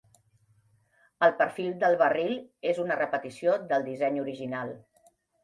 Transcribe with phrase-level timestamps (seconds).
[1.27, 2.33] El perfil del barril
[2.71, 4.75] és una repetició del disseny original.